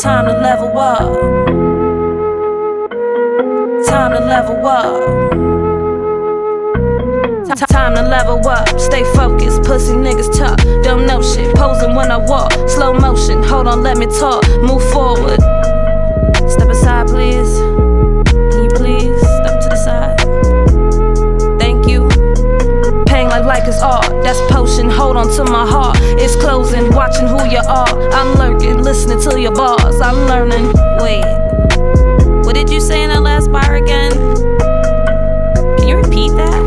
[0.00, 1.00] Time to level up.
[3.86, 5.28] Time to level up.
[7.68, 9.64] Time to level up, stay focused.
[9.64, 11.52] Pussy niggas talk, don't know shit.
[11.56, 13.42] Posing when I walk, slow motion.
[13.42, 14.46] Hold on, let me talk.
[14.62, 15.40] Move forward.
[16.48, 17.27] Step aside, please.
[25.50, 25.96] My heart.
[26.20, 26.90] It's closing.
[26.94, 28.10] Watching who you are.
[28.12, 30.00] I'm lurking, listening to your bars.
[30.00, 30.72] I'm learning.
[31.00, 31.24] Wait.
[32.44, 34.12] What did you say in that last bar again?
[35.78, 36.62] Can you repeat that?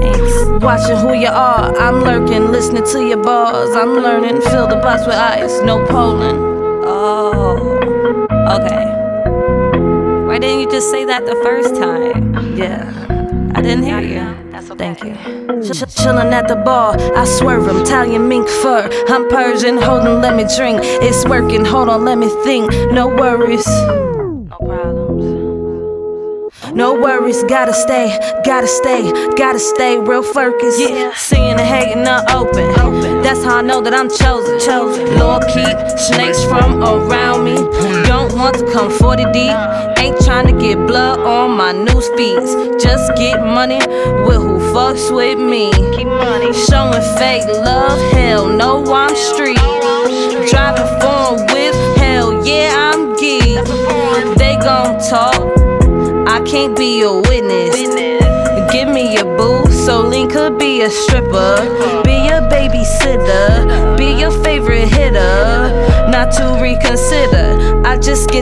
[0.00, 0.64] Thanks.
[0.64, 1.76] Watching who you are.
[1.78, 3.74] I'm lurking, listening to your bars.
[3.76, 4.40] I'm learning.
[4.42, 5.60] Fill the box with ice.
[5.62, 6.36] No polling.
[6.84, 7.78] Oh.
[8.58, 8.86] Okay.
[10.26, 12.56] Why didn't you just say that the first time?
[12.56, 12.92] Yeah.
[13.54, 14.25] I didn't hear you.
[14.74, 15.14] Thank you.
[15.62, 18.88] Ch- ch- chillin' at the bar, I swerve 'em, Italian mink fur.
[19.08, 20.80] I'm Persian, hold on, let me drink.
[20.82, 22.70] It's working, hold on, let me think.
[22.92, 23.66] No worries.
[23.66, 25.24] No problems.
[26.74, 30.80] No worries, gotta stay, gotta stay, gotta stay real focused.
[30.80, 31.12] Yeah.
[31.14, 32.66] Seeing and hating not open.
[33.22, 34.58] That's how I know that I'm chosen.
[34.60, 35.18] chosen.
[35.18, 37.56] Lord, keep snakes from around me.
[38.46, 39.98] Don't want to come 40 deep.
[39.98, 42.54] Ain't trying to get blood on my news feeds.
[42.80, 43.80] Just get money
[44.24, 45.72] with who fucks with me.
[45.96, 46.52] Keep money.
[46.52, 49.58] Showing fake love, hell no, I'm street.
[50.48, 53.64] Driving foreign with hell, yeah, I'm geek.
[54.38, 55.34] They gon' talk.
[56.28, 57.74] I can't be a witness.
[58.70, 61.56] Give me a boo, so Link could be a stripper.
[62.04, 63.98] Be a babysitter.
[63.98, 66.06] Be your favorite hitter.
[66.12, 67.35] Not to reconsider.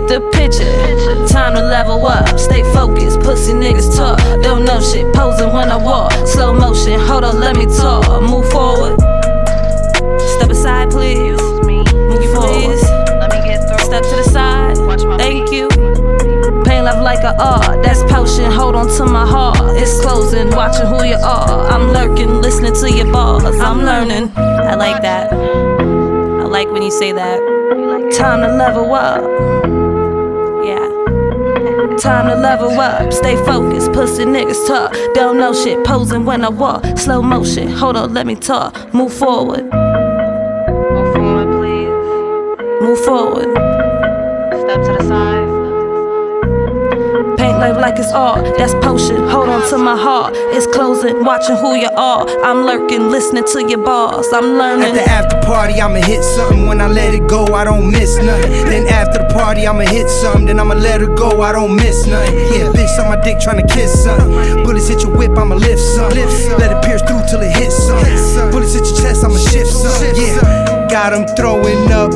[0.07, 1.27] Get the picture.
[1.29, 2.39] Time to level up.
[2.39, 3.21] Stay focused.
[3.21, 4.19] Pussy niggas talk.
[4.43, 5.13] Don't know shit.
[5.15, 6.13] Posing when I walk.
[6.27, 7.01] Slow motion.
[7.01, 8.23] Hold on, let me talk.
[8.23, 9.01] Move forward.
[10.21, 11.41] Step aside, please.
[11.41, 12.79] Move forward.
[13.81, 14.77] Step to the side.
[15.19, 15.69] Thank you.
[16.65, 18.51] Pain love like a art, that's potion.
[18.51, 20.51] Hold on to my heart, it's closing.
[20.51, 23.45] Watching who you are, I'm lurking, listening to your bars.
[23.45, 24.33] I'm learning.
[24.37, 25.33] I like that.
[25.33, 27.41] I like when you say that.
[28.17, 29.74] Time to level up.
[32.05, 33.91] Time to level up, stay focused.
[33.95, 35.83] Pussy niggas talk, don't know shit.
[35.87, 37.67] Posing when I walk, slow motion.
[37.67, 38.93] Hold on, let me talk.
[38.93, 39.65] Move forward.
[39.73, 42.83] Move forward, please.
[42.83, 43.74] Move forward.
[47.65, 49.17] Life like it's art, that's potion.
[49.29, 51.25] Hold on to my heart, it's closing.
[51.25, 54.27] Watching who you are, I'm lurking, listening to your bars.
[54.33, 54.89] I'm learning.
[54.89, 56.67] At the after party, I'ma hit something.
[56.67, 58.51] When I let it go, I don't miss nothing.
[58.69, 60.47] Then after the party, I'ma hit something.
[60.47, 62.37] Then I'ma let her go, I don't miss nothing.
[62.53, 64.65] Yeah, bitch on my dick tryna kiss something.
[64.65, 66.11] Bullets hit your whip, I'ma lift some.
[66.61, 68.51] Let it pierce through till it hits some.
[68.51, 70.15] Bullets hit your chest, I'ma shift some.
[70.15, 70.89] Yeah.
[70.91, 72.13] Got him throwing up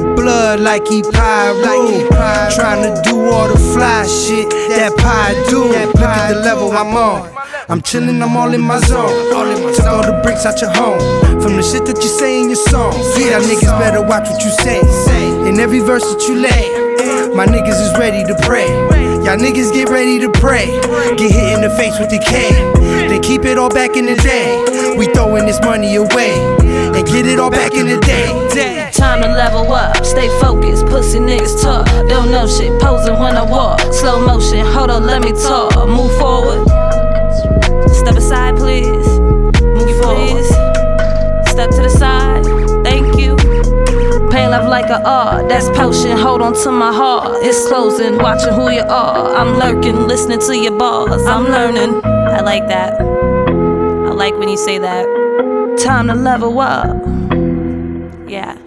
[0.48, 2.08] blood like he pyro.
[2.56, 5.64] Tryna do all the fly shit that pie do.
[5.64, 7.30] Look at the level I'm on.
[7.68, 9.12] I'm chillin', I'm all in my zone.
[9.74, 11.00] Took all the bricks out your home.
[11.42, 12.96] From the shit that you say in your songs.
[13.18, 14.80] Yeah, niggas better watch what you say.
[15.48, 18.68] In every verse that you lay, my niggas is ready to pray.
[19.24, 20.66] Y'all niggas get ready to pray.
[21.18, 22.48] Get hit in the face with the K.
[23.08, 24.96] They keep it all back in the day.
[24.96, 26.40] We throwing this money away.
[26.96, 28.90] And get it all back in the day.
[28.92, 29.94] Time to level up.
[31.08, 32.78] Pussy niggas talk, don't know shit.
[32.82, 34.58] Posing when I walk, slow motion.
[34.66, 35.88] Hold on, let me talk.
[35.88, 36.68] Move forward.
[37.88, 39.08] Step aside, please.
[39.62, 40.44] Move forward.
[41.48, 42.44] Step to the side.
[42.84, 43.36] Thank you.
[44.28, 46.14] Pain love like a art, that's potion.
[46.14, 48.18] Hold on to my heart, it's closing.
[48.18, 51.24] Watching who you are, I'm lurking, listening to your bars.
[51.24, 52.04] I'm learning.
[52.04, 53.00] I like that.
[53.00, 55.06] I like when you say that.
[55.78, 56.94] Time to level up.
[58.28, 58.58] Yeah.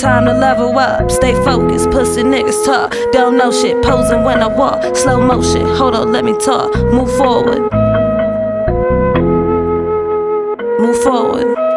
[0.00, 1.90] Time to level up, stay focused.
[1.90, 3.84] Pussy niggas talk, don't know shit.
[3.84, 5.66] Posing when I walk, slow motion.
[5.76, 6.74] Hold on, let me talk.
[6.90, 7.70] Move forward.
[10.80, 11.69] Move forward.